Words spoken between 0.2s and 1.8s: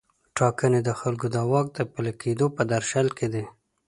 ټاکنې د خلکو د واک د